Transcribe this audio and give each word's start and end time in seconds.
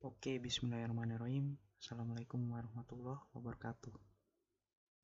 Oke, 0.00 0.40
bismillahirrahmanirrahim. 0.40 1.60
Assalamualaikum 1.76 2.40
warahmatullahi 2.48 3.20
wabarakatuh. 3.36 3.92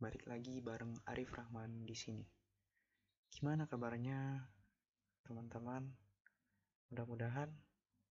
Balik 0.00 0.24
lagi 0.24 0.64
bareng 0.64 0.96
Arif 1.04 1.36
Rahman 1.36 1.84
di 1.84 1.92
sini. 1.92 2.24
Gimana 3.28 3.68
kabarnya, 3.68 4.40
teman-teman? 5.20 5.84
Mudah-mudahan 6.88 7.52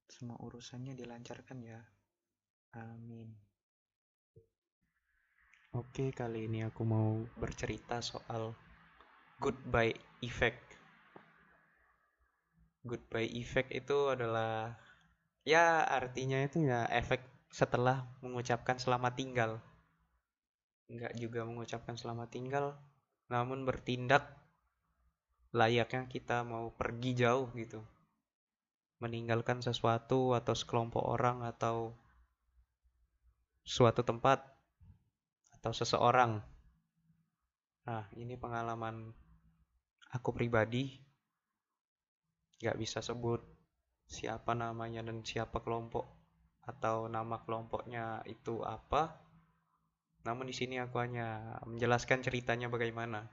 semua 0.06 0.38
urusannya 0.38 0.94
dilancarkan 0.94 1.58
ya. 1.66 1.82
Amin. 2.78 3.34
Oke, 5.74 6.14
kali 6.14 6.46
ini 6.46 6.70
aku 6.70 6.86
mau 6.86 7.18
bercerita 7.42 7.98
soal 8.06 8.54
goodbye 9.42 10.22
effect. 10.22 10.78
Goodbye 12.86 13.34
effect 13.34 13.74
itu 13.74 14.14
adalah 14.14 14.85
ya 15.46 15.86
artinya 15.86 16.42
itu 16.42 16.66
ya 16.66 16.90
efek 16.90 17.22
setelah 17.54 18.04
mengucapkan 18.20 18.82
selamat 18.82 19.14
tinggal. 19.14 19.52
Nggak 20.90 21.14
juga 21.22 21.46
mengucapkan 21.46 21.96
selamat 21.96 22.30
tinggal 22.34 22.76
namun 23.26 23.66
bertindak 23.66 24.38
layaknya 25.50 26.06
kita 26.06 26.42
mau 26.44 26.74
pergi 26.74 27.16
jauh 27.16 27.48
gitu. 27.56 27.80
Meninggalkan 29.00 29.62
sesuatu 29.62 30.34
atau 30.34 30.54
sekelompok 30.58 31.06
orang 31.06 31.46
atau 31.46 31.94
suatu 33.62 34.02
tempat 34.02 34.42
atau 35.62 35.72
seseorang. 35.74 36.42
Nah 37.86 38.04
ini 38.18 38.34
pengalaman 38.34 39.14
aku 40.10 40.34
pribadi. 40.34 40.98
Nggak 42.62 42.78
bisa 42.82 43.00
sebut 43.04 43.56
siapa 44.06 44.54
namanya 44.54 45.02
dan 45.02 45.26
siapa 45.26 45.62
kelompok 45.62 46.06
atau 46.66 47.06
nama 47.06 47.42
kelompoknya 47.46 48.26
itu 48.26 48.62
apa. 48.66 49.22
Namun 50.26 50.50
di 50.50 50.56
sini 50.58 50.82
aku 50.82 50.98
hanya 50.98 51.62
menjelaskan 51.70 52.26
ceritanya 52.26 52.70
bagaimana. 52.70 53.30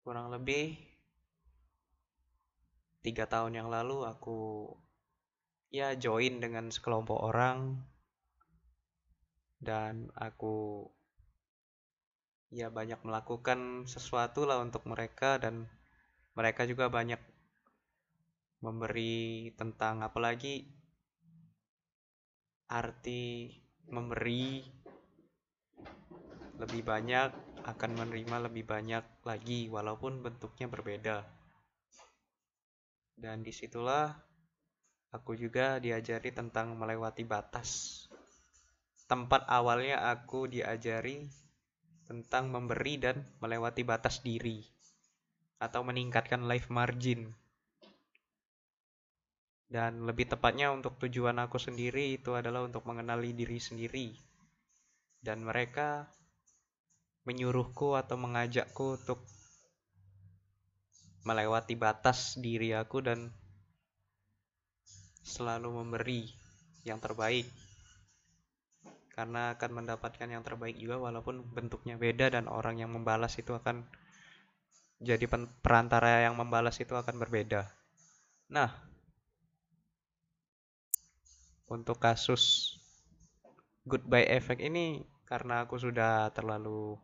Kurang 0.00 0.32
lebih 0.32 0.80
tiga 3.04 3.28
tahun 3.28 3.56
yang 3.56 3.68
lalu 3.68 4.04
aku 4.08 4.68
ya 5.72 5.92
join 5.96 6.40
dengan 6.40 6.72
sekelompok 6.72 7.20
orang 7.20 7.80
dan 9.60 10.08
aku 10.16 10.88
ya 12.50 12.72
banyak 12.72 12.98
melakukan 13.06 13.86
sesuatu 13.86 14.48
lah 14.48 14.58
untuk 14.58 14.82
mereka 14.88 15.38
dan 15.38 15.70
mereka 16.34 16.66
juga 16.66 16.90
banyak 16.90 17.20
memberi 18.60 19.48
tentang 19.56 20.04
apalagi 20.04 20.68
arti 22.68 23.56
memberi 23.88 24.62
lebih 26.60 26.84
banyak 26.84 27.30
akan 27.64 27.90
menerima 27.96 28.36
lebih 28.52 28.64
banyak 28.68 29.04
lagi 29.24 29.66
walaupun 29.72 30.20
bentuknya 30.20 30.68
berbeda. 30.68 31.24
Dan 33.16 33.44
di 33.44 33.52
situlah 33.52 34.12
aku 35.12 35.36
juga 35.36 35.80
diajari 35.80 36.32
tentang 36.32 36.76
melewati 36.76 37.24
batas. 37.24 38.04
Tempat 39.08 39.48
awalnya 39.50 40.04
aku 40.06 40.46
diajari 40.46 41.26
tentang 42.06 42.52
memberi 42.52 42.94
dan 43.00 43.16
melewati 43.40 43.82
batas 43.82 44.22
diri 44.22 44.62
atau 45.60 45.84
meningkatkan 45.84 46.46
life 46.46 46.72
margin 46.72 47.34
dan 49.70 50.02
lebih 50.02 50.26
tepatnya 50.26 50.74
untuk 50.74 50.98
tujuan 50.98 51.38
aku 51.38 51.62
sendiri 51.62 52.18
itu 52.18 52.34
adalah 52.34 52.66
untuk 52.66 52.82
mengenali 52.90 53.30
diri 53.30 53.62
sendiri. 53.62 54.10
Dan 55.22 55.46
mereka 55.46 56.10
menyuruhku 57.22 57.94
atau 57.94 58.18
mengajakku 58.18 58.98
untuk 58.98 59.22
melewati 61.22 61.78
batas 61.78 62.34
diri 62.34 62.74
aku 62.74 62.98
dan 62.98 63.30
selalu 65.22 65.70
memberi 65.70 66.26
yang 66.82 66.98
terbaik. 66.98 67.46
Karena 69.14 69.54
akan 69.54 69.70
mendapatkan 69.70 70.26
yang 70.26 70.42
terbaik 70.42 70.82
juga 70.82 70.98
walaupun 70.98 71.46
bentuknya 71.46 71.94
beda 71.94 72.34
dan 72.34 72.50
orang 72.50 72.82
yang 72.82 72.90
membalas 72.90 73.38
itu 73.38 73.54
akan 73.54 73.86
jadi 74.98 75.30
perantara 75.62 76.26
yang 76.26 76.34
membalas 76.34 76.74
itu 76.82 76.98
akan 76.98 77.22
berbeda. 77.22 77.70
Nah, 78.50 78.89
untuk 81.70 82.02
kasus 82.02 82.74
goodbye 83.86 84.26
effect 84.26 84.60
ini 84.60 85.06
karena 85.24 85.64
aku 85.64 85.78
sudah 85.78 86.28
terlalu 86.34 86.98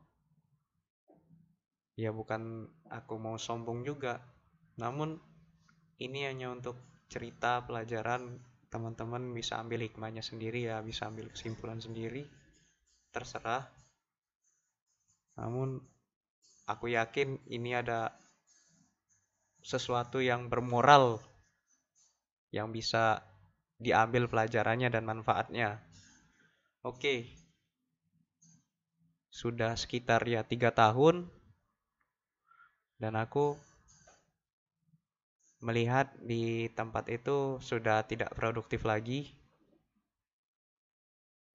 ya 1.97 2.10
bukan 2.12 2.66
aku 2.91 3.16
mau 3.16 3.38
sombong 3.38 3.87
juga 3.87 4.21
namun 4.77 5.16
ini 5.97 6.28
hanya 6.28 6.53
untuk 6.53 6.77
cerita 7.09 7.65
pelajaran 7.65 8.37
teman-teman 8.69 9.32
bisa 9.32 9.56
ambil 9.62 9.81
hikmahnya 9.87 10.21
sendiri 10.21 10.69
ya 10.69 10.83
bisa 10.84 11.09
ambil 11.09 11.33
kesimpulan 11.33 11.81
sendiri 11.81 12.27
terserah. 13.16 13.65
Namun 15.41 15.81
aku 16.69 16.93
yakin 16.93 17.41
ini 17.48 17.72
ada 17.72 18.12
sesuatu 19.65 20.21
yang 20.21 20.53
bermoral 20.53 21.16
yang 22.53 22.69
bisa 22.69 23.25
diambil 23.76 24.28
pelajarannya 24.28 24.88
dan 24.88 25.04
manfaatnya. 25.04 25.81
Oke, 26.87 27.28
sudah 29.28 29.76
sekitar 29.76 30.25
ya 30.25 30.41
tiga 30.47 30.72
tahun. 30.72 31.28
Dan 32.97 33.12
aku 33.20 33.53
melihat 35.60 36.09
di 36.25 36.72
tempat 36.72 37.12
itu 37.12 37.60
sudah 37.60 38.09
tidak 38.09 38.32
produktif 38.32 38.88
lagi, 38.88 39.28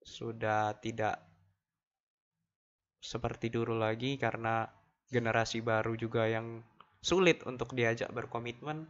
sudah 0.06 0.78
tidak 0.78 1.18
seperti 3.02 3.50
dulu 3.50 3.74
lagi 3.74 4.14
karena 4.14 4.70
generasi 5.10 5.58
baru 5.58 5.98
juga 5.98 6.30
yang 6.30 6.62
sulit 7.02 7.42
untuk 7.42 7.74
diajak 7.74 8.14
berkomitmen. 8.14 8.86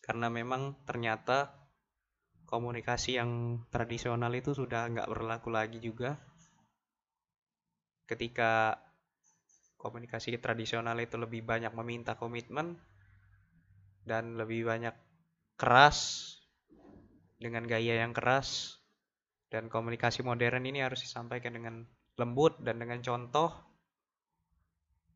Karena 0.00 0.32
memang 0.32 0.72
ternyata 0.88 1.59
komunikasi 2.50 3.16
yang 3.16 3.62
tradisional 3.70 4.34
itu 4.34 4.50
sudah 4.50 4.90
nggak 4.90 5.06
berlaku 5.06 5.54
lagi 5.54 5.78
juga. 5.78 6.18
Ketika 8.10 8.74
komunikasi 9.78 10.36
tradisional 10.42 10.98
itu 10.98 11.14
lebih 11.14 11.46
banyak 11.46 11.70
meminta 11.72 12.18
komitmen 12.18 12.74
dan 14.02 14.34
lebih 14.34 14.66
banyak 14.66 14.92
keras 15.54 16.34
dengan 17.38 17.64
gaya 17.64 18.02
yang 18.02 18.10
keras 18.10 18.82
dan 19.48 19.70
komunikasi 19.70 20.26
modern 20.26 20.66
ini 20.66 20.82
harus 20.82 21.06
disampaikan 21.06 21.56
dengan 21.56 21.86
lembut 22.18 22.58
dan 22.60 22.82
dengan 22.82 23.00
contoh 23.00 23.54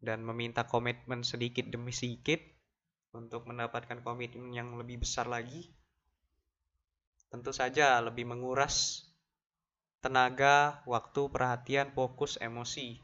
dan 0.01 0.23
meminta 0.25 0.65
komitmen 0.65 1.27
sedikit 1.27 1.69
demi 1.69 1.91
sedikit 1.93 2.41
untuk 3.13 3.45
mendapatkan 3.45 4.01
komitmen 4.01 4.55
yang 4.55 4.73
lebih 4.79 5.05
besar 5.05 5.29
lagi 5.29 5.69
tentu 7.29 7.51
saja 7.53 8.01
lebih 8.03 8.29
menguras 8.29 9.05
tenaga, 10.05 10.85
waktu, 10.85 11.33
perhatian, 11.33 11.89
fokus, 11.97 12.37
emosi. 12.37 13.01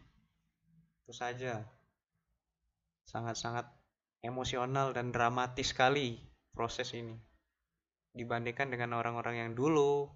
Itu 1.01 1.17
saja. 1.17 1.65
Sangat-sangat 3.09 3.65
emosional 4.21 4.93
dan 4.93 5.09
dramatis 5.09 5.73
sekali 5.73 6.21
proses 6.53 6.93
ini. 6.93 7.17
Dibandingkan 8.13 8.69
dengan 8.69 9.01
orang-orang 9.01 9.49
yang 9.49 9.51
dulu, 9.57 10.13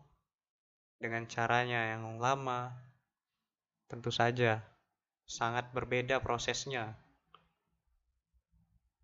dengan 1.01 1.25
caranya 1.25 1.97
yang 1.97 2.21
lama, 2.21 2.77
tentu 3.89 4.13
saja 4.13 4.61
sangat 5.25 5.73
berbeda 5.73 6.21
prosesnya. 6.21 7.01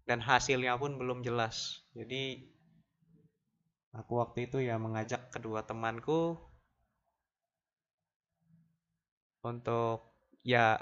Dan 0.04 0.20
hasilnya 0.20 0.76
pun 0.76 1.00
belum 1.00 1.24
jelas. 1.24 1.80
Jadi 1.96 2.44
Aku 3.90 4.22
waktu 4.22 4.46
itu 4.46 4.62
ya 4.62 4.78
mengajak 4.78 5.34
kedua 5.34 5.66
temanku 5.66 6.38
untuk 9.42 10.14
ya 10.46 10.78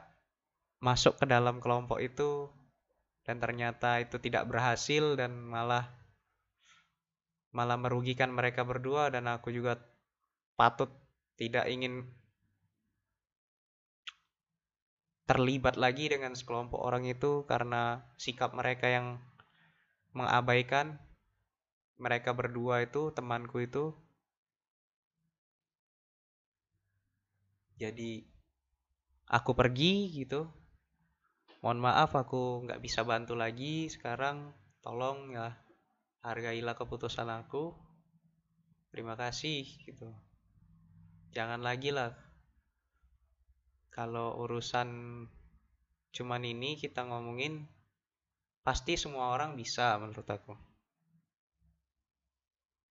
masuk 0.79 1.19
ke 1.19 1.25
dalam 1.25 1.59
kelompok 1.63 1.99
itu 2.03 2.53
dan 3.25 3.41
ternyata 3.41 4.01
itu 4.03 4.21
tidak 4.21 4.45
berhasil 4.47 5.17
dan 5.17 5.35
malah 5.35 5.89
malah 7.53 7.81
merugikan 7.81 8.31
mereka 8.31 8.63
berdua 8.63 9.09
dan 9.09 9.27
aku 9.27 9.51
juga 9.51 9.81
patut 10.55 10.93
tidak 11.41 11.65
ingin 11.71 12.07
terlibat 15.29 15.77
lagi 15.77 16.09
dengan 16.09 16.33
sekelompok 16.33 16.81
orang 16.81 17.05
itu 17.05 17.45
karena 17.45 18.01
sikap 18.17 18.57
mereka 18.57 18.89
yang 18.89 19.21
mengabaikan 20.17 20.97
mereka 21.99 22.31
berdua 22.31 22.87
itu 22.87 23.11
temanku 23.11 23.59
itu 23.59 23.91
jadi 27.79 28.27
aku 29.31 29.55
pergi 29.55 30.11
gitu. 30.11 30.51
Mohon 31.63 31.91
maaf 31.91 32.11
aku 32.19 32.67
nggak 32.67 32.83
bisa 32.83 33.07
bantu 33.07 33.39
lagi. 33.39 33.87
Sekarang 33.87 34.51
tolong 34.83 35.31
ya 35.31 35.55
hargailah 36.27 36.75
keputusan 36.75 37.31
aku. 37.31 37.71
Terima 38.91 39.15
kasih 39.15 39.63
gitu. 39.87 40.11
Jangan 41.31 41.63
lagi 41.63 41.95
lah. 41.95 42.15
Kalau 43.95 44.43
urusan 44.43 45.23
cuman 46.11 46.43
ini 46.43 46.75
kita 46.75 47.07
ngomongin 47.07 47.63
pasti 48.67 48.99
semua 48.99 49.35
orang 49.35 49.55
bisa 49.55 49.95
menurut 50.03 50.27
aku 50.27 50.68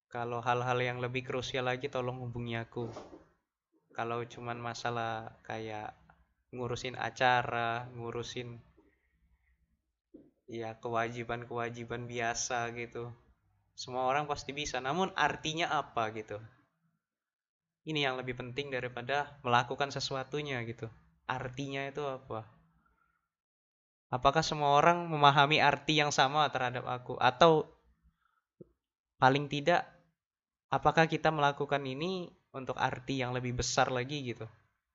kalau 0.08 0.40
hal-hal 0.40 0.80
yang 0.80 0.98
lebih 1.04 1.28
krusial 1.28 1.68
lagi 1.68 1.92
tolong 1.92 2.24
hubungi 2.24 2.56
aku. 2.56 2.88
Kalau 3.92 4.24
cuman 4.24 4.56
masalah 4.56 5.36
kayak 5.44 5.92
ngurusin 6.56 6.96
acara 6.96 7.92
ngurusin 7.92 8.56
ya 10.48 10.80
kewajiban-kewajiban 10.80 12.08
biasa 12.08 12.72
gitu. 12.80 13.12
Semua 13.76 14.08
orang 14.08 14.26
pasti 14.26 14.56
bisa 14.56 14.80
namun 14.80 15.12
artinya 15.14 15.76
apa 15.76 16.10
gitu? 16.16 16.40
Ini 17.84 18.08
yang 18.08 18.16
lebih 18.16 18.36
penting 18.40 18.72
daripada 18.72 19.40
melakukan 19.44 19.92
sesuatunya 19.92 20.64
gitu. 20.64 20.88
Artinya 21.28 21.84
itu 21.88 22.04
apa? 22.08 22.48
Apakah 24.08 24.40
semua 24.40 24.72
orang 24.80 25.04
memahami 25.12 25.60
arti 25.60 26.00
yang 26.00 26.16
sama 26.16 26.48
terhadap 26.48 26.88
aku? 26.88 27.20
Atau 27.20 27.68
paling 29.20 29.52
tidak 29.52 29.97
apakah 30.68 31.08
kita 31.08 31.32
melakukan 31.32 31.84
ini 31.88 32.28
untuk 32.52 32.76
arti 32.76 33.24
yang 33.24 33.32
lebih 33.32 33.56
besar 33.56 33.92
lagi 33.92 34.24
gitu? 34.36 34.48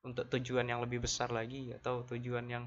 Untuk 0.03 0.27
tujuan 0.27 0.67
yang 0.67 0.83
lebih 0.83 1.03
besar 1.07 1.31
lagi 1.31 1.71
atau 1.71 2.03
tujuan 2.03 2.45
yang 2.51 2.65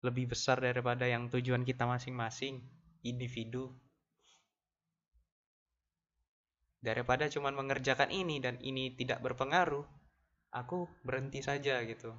lebih 0.00 0.32
besar 0.32 0.62
daripada 0.62 1.04
yang 1.04 1.28
tujuan 1.28 1.66
kita 1.66 1.84
masing-masing 1.84 2.62
individu? 3.02 3.74
Daripada 6.80 7.28
cuma 7.28 7.52
mengerjakan 7.52 8.08
ini 8.08 8.40
dan 8.40 8.56
ini 8.64 8.96
tidak 8.96 9.20
berpengaruh 9.20 9.84
aku 10.56 10.88
berhenti 11.04 11.44
saja 11.44 11.82
gitu. 11.84 12.16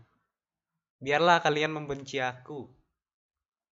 Biarlah 1.01 1.41
kalian 1.41 1.73
membenci 1.73 2.21
aku 2.21 2.69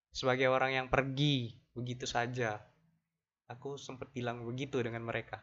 sebagai 0.10 0.50
orang 0.50 0.74
yang 0.74 0.88
pergi 0.90 1.54
begitu 1.78 2.10
saja 2.10 2.58
aku 3.50 3.76
sempat 3.76 4.14
bilang 4.14 4.46
begitu 4.46 4.80
dengan 4.80 5.04
mereka 5.04 5.42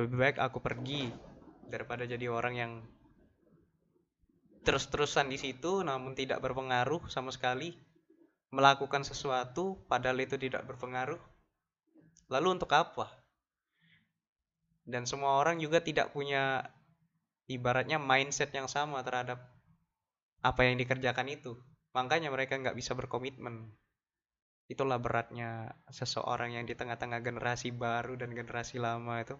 lebih 0.00 0.16
baik 0.16 0.36
aku 0.40 0.58
pergi 0.64 1.12
daripada 1.68 2.08
jadi 2.08 2.26
orang 2.32 2.54
yang 2.56 2.72
terus-terusan 4.66 5.30
di 5.30 5.38
situ 5.38 5.84
namun 5.86 6.16
tidak 6.18 6.42
berpengaruh 6.42 7.06
sama 7.06 7.30
sekali 7.30 7.76
melakukan 8.50 9.06
sesuatu 9.06 9.78
padahal 9.86 10.18
itu 10.24 10.34
tidak 10.40 10.66
berpengaruh 10.66 11.20
Lalu 12.26 12.58
untuk 12.58 12.70
apa? 12.74 13.06
Dan 14.86 15.06
semua 15.06 15.38
orang 15.38 15.62
juga 15.62 15.82
tidak 15.82 16.10
punya 16.10 16.62
ibaratnya 17.46 18.02
mindset 18.02 18.50
yang 18.54 18.66
sama 18.66 19.02
terhadap 19.06 19.42
apa 20.42 20.60
yang 20.66 20.78
dikerjakan 20.78 21.30
itu. 21.30 21.58
Makanya 21.94 22.30
mereka 22.30 22.58
nggak 22.58 22.74
bisa 22.74 22.94
berkomitmen. 22.98 23.70
Itulah 24.66 24.98
beratnya 24.98 25.78
seseorang 25.90 26.58
yang 26.58 26.66
di 26.66 26.74
tengah-tengah 26.74 27.22
generasi 27.22 27.70
baru 27.70 28.18
dan 28.18 28.34
generasi 28.34 28.82
lama 28.82 29.22
itu. 29.22 29.38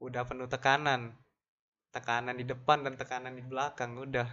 Udah 0.00 0.24
penuh 0.24 0.48
tekanan. 0.48 1.12
Tekanan 1.92 2.36
di 2.36 2.48
depan 2.48 2.84
dan 2.84 2.96
tekanan 2.96 3.36
di 3.36 3.44
belakang. 3.44 3.96
Udah. 4.00 4.28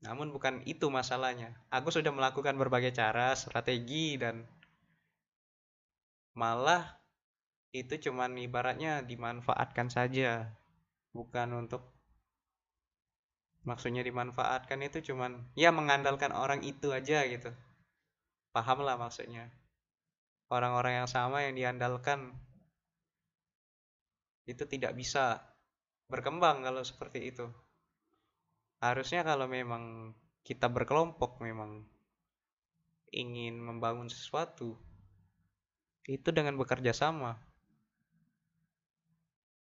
Namun 0.00 0.32
bukan 0.32 0.64
itu 0.64 0.88
masalahnya. 0.88 1.52
Aku 1.68 1.92
sudah 1.92 2.08
melakukan 2.08 2.56
berbagai 2.56 2.96
cara, 2.96 3.36
strategi, 3.36 4.16
dan 4.16 4.48
malah 6.32 6.96
itu 7.70 8.08
cuman 8.08 8.34
ibaratnya 8.40 9.04
dimanfaatkan 9.04 9.92
saja 9.92 10.50
bukan 11.14 11.66
untuk 11.66 11.99
maksudnya 13.64 14.00
dimanfaatkan 14.00 14.80
itu 14.80 15.12
cuman 15.12 15.44
ya 15.54 15.70
mengandalkan 15.70 16.32
orang 16.32 16.64
itu 16.64 16.90
aja 16.90 17.24
gitu. 17.28 17.52
Paham 18.50 18.82
lah 18.82 18.96
maksudnya. 18.98 19.48
Orang-orang 20.50 21.04
yang 21.04 21.08
sama 21.08 21.46
yang 21.46 21.54
diandalkan 21.54 22.34
itu 24.50 24.66
tidak 24.66 24.98
bisa 24.98 25.38
berkembang 26.10 26.66
kalau 26.66 26.82
seperti 26.82 27.30
itu. 27.30 27.46
Harusnya 28.82 29.22
kalau 29.22 29.46
memang 29.46 30.10
kita 30.42 30.66
berkelompok 30.66 31.38
memang 31.38 31.86
ingin 33.14 33.60
membangun 33.62 34.10
sesuatu 34.10 34.74
itu 36.10 36.28
dengan 36.34 36.58
bekerja 36.58 36.90
sama. 36.90 37.38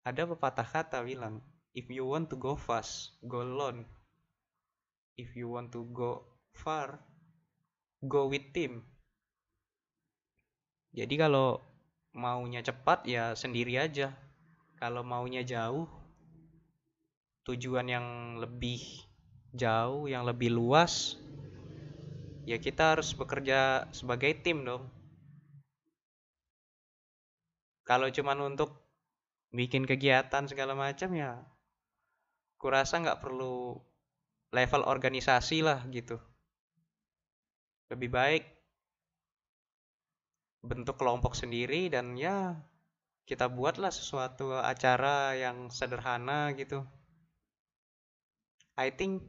Ada 0.02 0.26
pepatah 0.26 0.66
kata 0.66 0.98
bilang, 1.06 1.38
if 1.72 1.88
you 1.88 2.04
want 2.04 2.28
to 2.32 2.36
go 2.36 2.56
fast, 2.56 3.16
go 3.24 3.42
alone. 3.42 3.84
If 5.16 5.36
you 5.36 5.52
want 5.52 5.72
to 5.76 5.84
go 5.92 6.24
far, 6.56 7.00
go 8.04 8.28
with 8.28 8.52
team. 8.56 8.84
Jadi 10.92 11.14
kalau 11.16 11.60
maunya 12.12 12.60
cepat 12.60 13.08
ya 13.08 13.32
sendiri 13.32 13.80
aja. 13.80 14.12
Kalau 14.80 15.06
maunya 15.06 15.46
jauh, 15.46 15.86
tujuan 17.46 17.86
yang 17.86 18.06
lebih 18.42 18.82
jauh, 19.54 20.10
yang 20.10 20.26
lebih 20.26 20.50
luas, 20.50 21.22
ya 22.42 22.58
kita 22.58 22.98
harus 22.98 23.14
bekerja 23.14 23.86
sebagai 23.94 24.34
tim 24.42 24.66
dong 24.66 24.90
kalau 27.86 28.10
cuman 28.10 28.54
untuk 28.54 28.82
bikin 29.54 29.86
kegiatan 29.86 30.50
segala 30.50 30.74
macam 30.74 31.14
ya 31.14 31.38
kurasa 32.62 33.02
nggak 33.02 33.18
perlu 33.18 33.74
level 34.54 34.82
organisasi 34.86 35.66
lah 35.66 35.82
gitu. 35.90 36.14
Lebih 37.90 38.08
baik 38.14 38.44
bentuk 40.62 40.94
kelompok 40.94 41.34
sendiri 41.34 41.90
dan 41.90 42.14
ya 42.14 42.54
kita 43.26 43.50
buatlah 43.50 43.90
sesuatu 43.90 44.54
acara 44.54 45.34
yang 45.34 45.66
sederhana 45.74 46.54
gitu. 46.54 46.86
I 48.78 48.94
think 48.94 49.26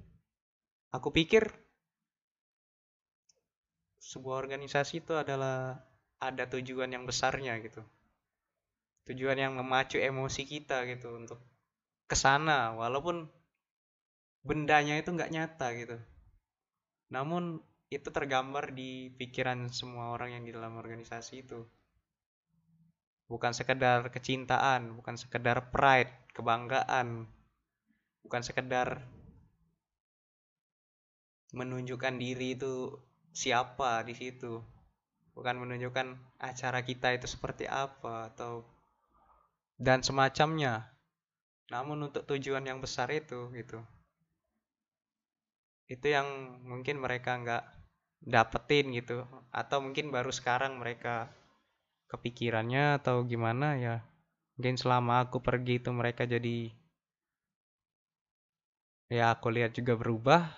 aku 0.94 1.10
pikir 1.10 1.50
sebuah 3.98 4.46
organisasi 4.46 5.02
itu 5.02 5.18
adalah 5.18 5.82
ada 6.22 6.46
tujuan 6.46 6.94
yang 6.94 7.10
besarnya 7.10 7.58
gitu. 7.66 7.82
Tujuan 9.10 9.36
yang 9.36 9.58
memacu 9.58 10.00
emosi 10.00 10.48
kita 10.48 10.86
gitu 10.88 11.12
untuk 11.18 11.42
ke 12.14 12.18
sana 12.22 12.78
walaupun 12.78 13.26
bendanya 14.46 15.02
itu 15.02 15.10
nggak 15.10 15.34
nyata 15.34 15.74
gitu. 15.74 15.98
Namun 17.10 17.58
itu 17.90 18.06
tergambar 18.14 18.70
di 18.70 19.10
pikiran 19.18 19.66
semua 19.74 20.14
orang 20.14 20.38
yang 20.38 20.44
di 20.46 20.54
dalam 20.54 20.78
organisasi 20.78 21.42
itu. 21.42 21.66
Bukan 23.26 23.50
sekedar 23.50 24.14
kecintaan 24.14 24.94
bukan 24.94 25.18
sekedar 25.18 25.74
pride 25.74 26.14
kebanggaan. 26.38 27.26
Bukan 28.22 28.42
sekedar 28.46 29.02
menunjukkan 31.58 32.22
diri 32.22 32.54
itu 32.54 32.94
siapa 33.34 34.06
di 34.06 34.14
situ. 34.14 34.62
Bukan 35.34 35.66
menunjukkan 35.66 36.38
acara 36.38 36.86
kita 36.86 37.10
itu 37.18 37.26
seperti 37.26 37.66
apa 37.66 38.30
atau 38.30 38.62
dan 39.82 40.06
semacamnya. 40.06 40.93
Namun 41.72 42.12
untuk 42.12 42.28
tujuan 42.28 42.66
yang 42.68 42.84
besar 42.84 43.08
itu 43.14 43.48
gitu. 43.56 43.80
Itu 45.88 46.08
yang 46.10 46.60
mungkin 46.66 47.00
mereka 47.00 47.38
nggak 47.40 47.64
dapetin 48.24 48.96
gitu 48.96 49.28
atau 49.52 49.84
mungkin 49.84 50.08
baru 50.08 50.32
sekarang 50.32 50.80
mereka 50.80 51.28
kepikirannya 52.12 53.00
atau 53.00 53.24
gimana 53.24 53.76
ya. 53.78 53.96
Mungkin 54.56 54.76
selama 54.80 55.28
aku 55.28 55.42
pergi 55.44 55.82
itu 55.82 55.90
mereka 55.92 56.24
jadi 56.30 56.72
ya 59.14 59.34
aku 59.38 59.54
lihat 59.54 59.78
juga 59.78 59.94
berubah 59.94 60.50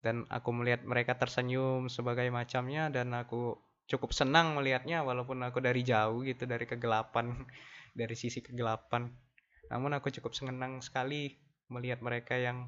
dan 0.00 0.24
aku 0.32 0.50
melihat 0.56 0.82
mereka 0.82 1.12
tersenyum 1.14 1.92
sebagai 1.92 2.26
macamnya 2.32 2.88
dan 2.88 3.12
aku 3.12 3.60
cukup 3.90 4.10
senang 4.16 4.56
melihatnya 4.56 5.04
walaupun 5.04 5.42
aku 5.44 5.60
dari 5.60 5.84
jauh 5.84 6.24
gitu 6.24 6.48
dari 6.48 6.64
kegelapan 6.64 7.34
dari 8.00 8.14
sisi 8.16 8.40
kegelapan. 8.40 9.10
Namun 9.70 9.94
aku 9.94 10.10
cukup 10.10 10.34
senang 10.34 10.82
sekali 10.82 11.38
melihat 11.70 12.02
mereka 12.02 12.34
yang 12.34 12.66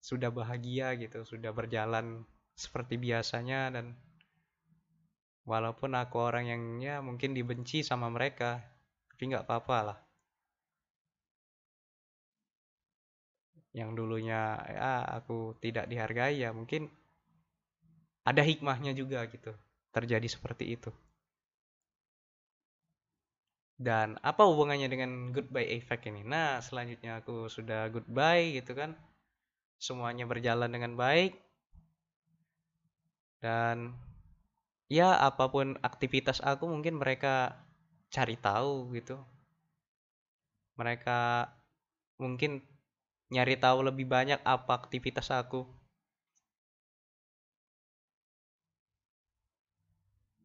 sudah 0.00 0.32
bahagia 0.32 0.96
gitu, 0.96 1.24
sudah 1.24 1.52
berjalan 1.52 2.24
seperti 2.56 2.96
biasanya 2.96 3.72
dan 3.72 3.86
walaupun 5.44 5.92
aku 5.92 6.16
orang 6.24 6.48
yang 6.48 6.62
ya 6.80 7.04
mungkin 7.04 7.36
dibenci 7.36 7.84
sama 7.84 8.08
mereka 8.08 8.64
tapi 9.12 9.28
nggak 9.28 9.44
apa-apa 9.44 9.78
lah. 9.92 9.98
Yang 13.74 13.90
dulunya 13.98 14.56
ya 14.70 15.04
aku 15.18 15.58
tidak 15.60 15.90
dihargai 15.90 16.40
ya 16.40 16.54
mungkin 16.54 16.88
ada 18.24 18.40
hikmahnya 18.40 18.96
juga 18.96 19.28
gitu 19.28 19.52
terjadi 19.92 20.24
seperti 20.26 20.74
itu 20.74 20.90
dan 23.74 24.22
apa 24.22 24.46
hubungannya 24.46 24.86
dengan 24.86 25.34
goodbye 25.34 25.66
effect 25.74 26.06
ini? 26.06 26.22
Nah 26.22 26.62
selanjutnya 26.62 27.18
aku 27.18 27.50
sudah 27.50 27.90
goodbye 27.90 28.54
gitu 28.54 28.74
kan. 28.78 28.94
Semuanya 29.82 30.24
berjalan 30.30 30.70
dengan 30.70 30.94
baik. 30.94 31.34
Dan 33.42 33.98
ya 34.86 35.18
apa 35.18 35.50
pun 35.50 35.74
aktivitas 35.82 36.38
aku 36.40 36.70
mungkin 36.70 37.02
mereka 37.02 37.58
cari 38.14 38.38
tahu 38.38 38.94
gitu. 38.94 39.18
Mereka 40.78 41.50
mungkin 42.22 42.62
nyari 43.34 43.58
tahu 43.58 43.90
lebih 43.90 44.06
banyak 44.06 44.38
apa 44.46 44.72
aktivitas 44.86 45.34
aku. 45.34 45.66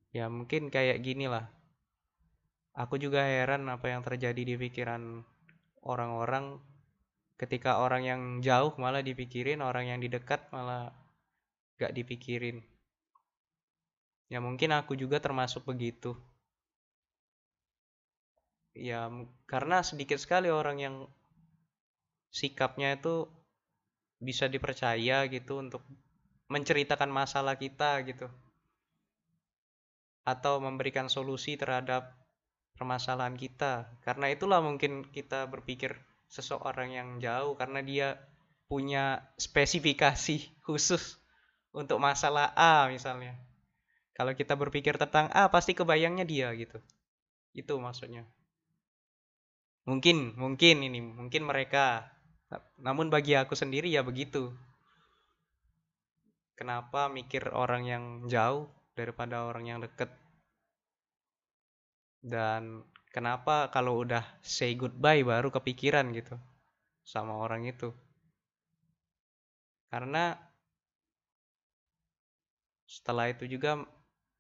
Ya 0.09 0.25
mungkin 0.25 0.73
kayak 0.73 1.05
gini 1.05 1.29
lah 1.29 1.58
aku 2.79 2.95
juga 2.95 3.27
heran 3.27 3.67
apa 3.67 3.91
yang 3.91 3.99
terjadi 4.07 4.39
di 4.39 4.55
pikiran 4.55 5.19
orang-orang 5.83 6.63
ketika 7.35 7.83
orang 7.83 8.07
yang 8.07 8.21
jauh 8.39 8.71
malah 8.79 9.03
dipikirin 9.03 9.59
orang 9.59 9.91
yang 9.91 9.99
di 9.99 10.07
dekat 10.07 10.47
malah 10.55 10.95
gak 11.75 11.91
dipikirin. 11.91 12.63
Ya 14.31 14.39
mungkin 14.39 14.71
aku 14.71 14.95
juga 14.95 15.19
termasuk 15.19 15.67
begitu. 15.67 16.15
Ya 18.71 19.11
karena 19.43 19.83
sedikit 19.83 20.15
sekali 20.15 20.47
orang 20.47 20.77
yang 20.79 20.95
sikapnya 22.31 22.95
itu 22.95 23.27
bisa 24.19 24.47
dipercaya 24.47 25.27
gitu 25.27 25.59
untuk 25.59 25.83
menceritakan 26.47 27.11
masalah 27.11 27.59
kita 27.59 28.03
gitu. 28.07 28.27
Atau 30.23 30.61
memberikan 30.61 31.07
solusi 31.09 31.55
terhadap 31.57 32.19
permasalahan 32.79 33.35
kita 33.35 33.91
karena 34.07 34.31
itulah 34.31 34.63
mungkin 34.63 35.03
kita 35.11 35.51
berpikir 35.51 35.99
seseorang 36.31 36.95
yang 36.95 37.09
jauh 37.19 37.59
karena 37.59 37.83
dia 37.83 38.07
punya 38.71 39.27
spesifikasi 39.35 40.47
khusus 40.65 41.19
untuk 41.75 41.99
masalah 41.99 42.55
A 42.55 42.87
misalnya 42.87 43.35
kalau 44.19 44.35
kita 44.35 44.59
berpikir 44.59 44.99
tentang 44.99 45.31
A, 45.31 45.47
pasti 45.47 45.71
kebayangnya 45.71 46.27
dia 46.27 46.51
gitu. 46.51 46.75
Itu 47.55 47.79
maksudnya. 47.79 48.27
Mungkin, 49.87 50.35
mungkin 50.35 50.83
ini, 50.83 50.99
mungkin 50.99 51.47
mereka. 51.47 52.11
Namun 52.83 53.07
bagi 53.07 53.39
aku 53.39 53.55
sendiri 53.55 53.87
ya 53.87 54.03
begitu. 54.03 54.51
Kenapa 56.59 57.07
mikir 57.07 57.47
orang 57.55 57.87
yang 57.87 58.03
jauh 58.27 58.67
daripada 58.91 59.47
orang 59.47 59.71
yang 59.71 59.79
deket? 59.79 60.11
Dan 62.19 62.83
kenapa 63.15 63.71
kalau 63.71 64.03
udah 64.03 64.23
say 64.43 64.75
goodbye 64.75 65.23
baru 65.23 65.49
kepikiran 65.49 66.11
gitu 66.11 66.35
sama 67.07 67.39
orang 67.39 67.65
itu? 67.65 67.89
Karena 69.89 70.37
setelah 72.89 73.29
itu 73.29 73.45
juga 73.45 73.85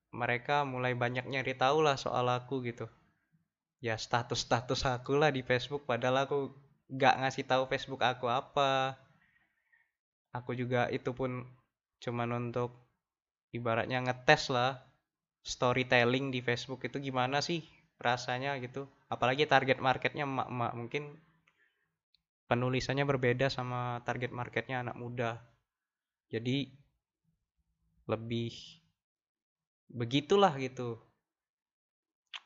mereka 0.09 0.65
mulai 0.65 0.97
banyak 0.97 1.29
nyari 1.29 1.53
tahu 1.53 1.85
lah 1.85 1.97
soal 1.97 2.25
aku 2.33 2.65
gitu 2.65 2.89
ya 3.79 3.95
status-status 3.95 4.83
aku 4.89 5.15
lah 5.15 5.31
di 5.31 5.45
Facebook 5.45 5.87
padahal 5.87 6.27
aku 6.27 6.51
gak 6.91 7.21
ngasih 7.23 7.45
tahu 7.47 7.69
Facebook 7.69 8.01
aku 8.03 8.27
apa 8.27 8.97
aku 10.33 10.57
juga 10.57 10.89
itu 10.89 11.13
pun 11.13 11.47
cuman 12.01 12.49
untuk 12.49 12.73
ibaratnya 13.53 14.03
ngetes 14.03 14.49
lah 14.49 14.81
storytelling 15.49 16.29
di 16.29 16.45
Facebook 16.45 16.85
itu 16.85 17.01
gimana 17.01 17.41
sih 17.41 17.65
rasanya 17.97 18.53
gitu? 18.61 18.85
Apalagi 19.09 19.49
target 19.49 19.81
marketnya 19.81 20.29
emak-emak 20.29 20.71
mungkin 20.77 21.03
penulisannya 22.45 23.05
berbeda 23.05 23.49
sama 23.49 24.05
target 24.05 24.29
marketnya 24.29 24.85
anak 24.85 24.97
muda. 24.97 25.41
Jadi 26.29 26.69
lebih 28.05 28.53
begitulah 29.89 30.53
gitu. 30.61 31.01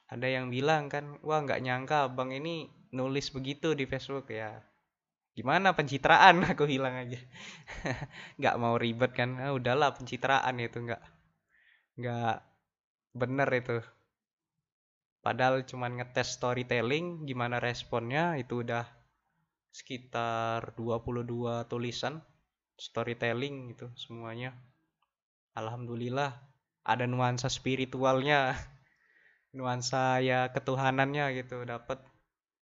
Ada 0.08 0.28
yang 0.28 0.48
bilang 0.52 0.88
kan 0.88 1.20
wah 1.24 1.40
nggak 1.44 1.64
nyangka 1.64 2.12
bang 2.12 2.40
ini 2.40 2.72
nulis 2.96 3.32
begitu 3.32 3.76
di 3.76 3.84
Facebook. 3.88 4.32
Ya 4.32 4.64
gimana 5.34 5.74
pencitraan? 5.74 6.44
Aku 6.52 6.68
hilang 6.68 6.94
aja. 6.94 7.20
Nggak 8.40 8.56
mau 8.62 8.76
ribet 8.78 9.12
kan 9.18 9.40
ah, 9.42 9.52
udahlah 9.56 9.96
pencitraan 9.98 10.62
itu 10.62 10.78
nggak 10.84 11.04
nggak 11.98 12.53
bener 13.14 13.50
itu. 13.54 13.78
Padahal 15.24 15.64
cuman 15.64 16.02
ngetes 16.02 16.36
storytelling 16.36 17.24
gimana 17.24 17.62
responnya 17.64 18.36
itu 18.36 18.60
udah 18.60 18.84
sekitar 19.72 20.76
22 20.76 21.64
tulisan 21.72 22.20
storytelling 22.76 23.72
itu 23.72 23.88
semuanya. 23.96 24.52
Alhamdulillah 25.56 26.36
ada 26.84 27.06
nuansa 27.08 27.48
spiritualnya 27.48 28.52
nuansa 29.58 30.20
ya 30.20 30.52
ketuhanannya 30.52 31.32
gitu 31.40 31.64
dapat 31.64 32.04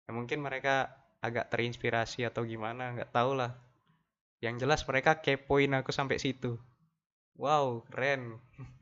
ya 0.08 0.10
mungkin 0.16 0.42
mereka 0.42 0.90
agak 1.22 1.52
terinspirasi 1.52 2.26
atau 2.26 2.42
gimana 2.42 2.96
nggak 2.96 3.12
tahu 3.14 3.38
lah. 3.38 3.54
Yang 4.42 4.66
jelas 4.66 4.80
mereka 4.88 5.22
kepoin 5.22 5.78
aku 5.78 5.94
sampai 5.94 6.18
situ. 6.18 6.58
Wow 7.38 7.86
keren 7.86 8.42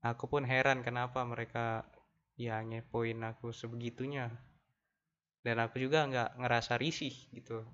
aku 0.00 0.24
pun 0.28 0.42
heran 0.48 0.80
kenapa 0.80 1.20
mereka 1.28 1.84
ya 2.40 2.64
ngepoin 2.64 3.20
aku 3.20 3.52
sebegitunya. 3.52 4.32
Dan 5.40 5.56
aku 5.60 5.80
juga 5.80 6.04
nggak 6.04 6.40
ngerasa 6.40 6.76
risih 6.76 7.12
gitu. 7.32 7.64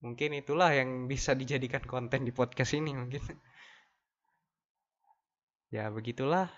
Mungkin 0.00 0.32
itulah 0.32 0.72
yang 0.72 1.08
bisa 1.08 1.36
dijadikan 1.36 1.84
konten 1.84 2.24
di 2.24 2.32
podcast 2.32 2.72
ini 2.76 2.96
mungkin. 2.96 3.22
Ya 5.70 5.86
begitulah. 5.86 6.50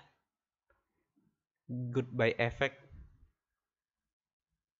Goodbye 1.69 2.33
effect. 2.41 2.81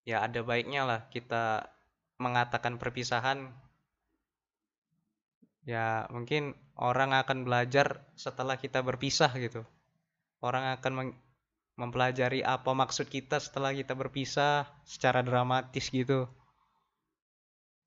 Ya 0.09 0.25
ada 0.25 0.41
baiknya 0.41 0.89
lah 0.89 1.01
kita 1.13 1.69
mengatakan 2.17 2.81
perpisahan 2.81 3.53
ya 5.63 6.11
mungkin 6.11 6.59
orang 6.75 7.15
akan 7.15 7.47
belajar 7.47 8.03
setelah 8.19 8.59
kita 8.59 8.83
berpisah 8.83 9.31
gitu. 9.39 9.63
Orang 10.43 10.67
akan 10.75 11.15
mempelajari 11.79 12.43
apa 12.43 12.75
maksud 12.75 13.07
kita 13.07 13.39
setelah 13.39 13.71
kita 13.71 13.95
berpisah 13.95 14.67
secara 14.83 15.23
dramatis 15.23 15.89
gitu. 15.89 16.27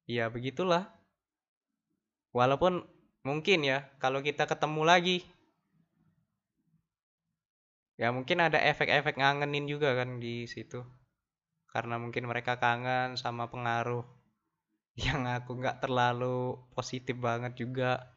Ya 0.07 0.31
begitulah. 0.31 0.87
Walaupun 2.31 2.87
mungkin 3.25 3.65
ya 3.65 3.89
kalau 3.99 4.21
kita 4.21 4.45
ketemu 4.45 4.81
lagi 4.85 5.17
ya 7.95 8.11
mungkin 8.11 8.43
ada 8.43 8.59
efek-efek 8.59 9.17
ngangenin 9.19 9.67
juga 9.67 9.95
kan 9.99 10.23
di 10.23 10.47
situ. 10.47 10.83
Karena 11.67 11.99
mungkin 11.99 12.31
mereka 12.31 12.55
kangen 12.55 13.19
sama 13.19 13.51
pengaruh 13.51 14.07
yang 15.05 15.27
aku 15.27 15.59
nggak 15.59 15.83
terlalu 15.83 16.59
positif 16.71 17.19
banget 17.19 17.55
juga 17.59 18.15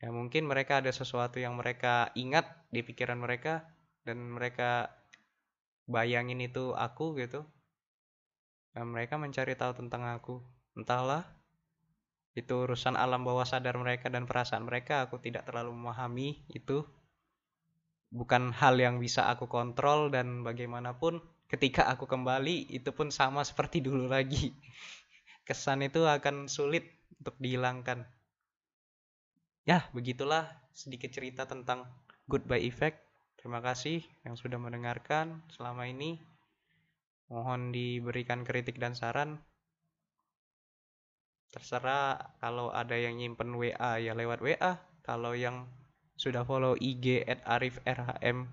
ya 0.00 0.08
mungkin 0.08 0.48
mereka 0.48 0.80
ada 0.80 0.88
sesuatu 0.88 1.36
yang 1.36 1.60
mereka 1.60 2.08
ingat 2.16 2.48
di 2.72 2.80
pikiran 2.80 3.20
mereka 3.20 3.68
dan 4.06 4.32
mereka 4.32 4.88
bayangin 5.84 6.40
itu 6.40 6.72
aku 6.72 7.18
gitu 7.20 7.44
dan 8.70 8.86
mereka 8.90 9.18
mencari 9.18 9.58
tahu 9.58 9.72
tentang 9.74 10.06
aku. 10.06 10.38
Entahlah, 10.78 11.26
itu 12.38 12.54
urusan 12.54 12.94
alam 12.94 13.26
bawah 13.26 13.42
sadar 13.42 13.74
mereka 13.74 14.06
dan 14.06 14.30
perasaan 14.30 14.66
mereka. 14.66 15.10
Aku 15.10 15.18
tidak 15.18 15.46
terlalu 15.50 15.74
memahami 15.74 16.46
itu. 16.50 16.86
Bukan 18.10 18.54
hal 18.54 18.74
yang 18.78 18.98
bisa 18.98 19.30
aku 19.30 19.46
kontrol 19.46 20.10
dan 20.10 20.42
bagaimanapun 20.42 21.22
ketika 21.50 21.90
aku 21.90 22.06
kembali 22.06 22.70
itu 22.70 22.94
pun 22.94 23.10
sama 23.10 23.42
seperti 23.42 23.82
dulu 23.86 24.06
lagi. 24.06 24.54
Kesan 25.42 25.82
itu 25.82 26.06
akan 26.06 26.46
sulit 26.46 26.86
untuk 27.18 27.34
dihilangkan. 27.42 28.06
Ya, 29.66 29.90
begitulah 29.90 30.46
sedikit 30.70 31.10
cerita 31.10 31.44
tentang 31.44 31.84
goodbye 32.30 32.62
effect. 32.62 33.02
Terima 33.36 33.58
kasih 33.58 34.06
yang 34.22 34.38
sudah 34.38 34.62
mendengarkan 34.62 35.42
selama 35.50 35.90
ini. 35.90 36.22
Mohon 37.26 37.74
diberikan 37.74 38.46
kritik 38.46 38.78
dan 38.78 38.94
saran. 38.94 39.42
Terserah 41.50 42.38
kalau 42.38 42.70
ada 42.70 42.94
yang 42.94 43.18
nyimpen 43.18 43.58
WA 43.58 43.98
ya 43.98 44.14
lewat 44.14 44.38
WA. 44.38 44.78
Kalau 45.02 45.34
yang 45.34 45.66
sudah 46.14 46.44
follow 46.44 46.76
IG 46.78 47.26
at 47.26 47.40
Arif 47.48 47.80
RHM 47.88 48.44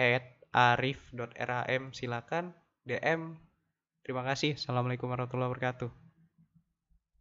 at 0.00 0.39
arif.rhm 0.50 1.94
silakan 1.94 2.54
DM. 2.84 3.38
Terima 4.02 4.24
kasih. 4.24 4.56
Assalamualaikum 4.56 5.06
warahmatullahi 5.12 5.50
wabarakatuh. 5.52 5.99